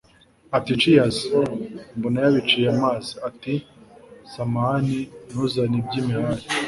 nti 0.59 0.71
cheers 0.81 1.17
mbona 1.97 2.17
yabiciye 2.25 2.67
amazi, 2.75 3.11
ati 3.29 3.53
samahani 4.31 4.99
ntuzane 5.29 5.75
iby'imihari 5.81 6.43